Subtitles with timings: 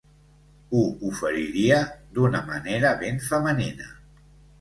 [0.77, 0.79] Ho
[1.09, 1.77] oferiria
[2.15, 3.91] d'una manera ben femenina.